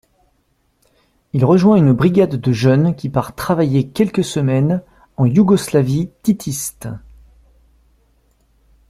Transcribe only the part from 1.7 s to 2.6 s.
une brigade de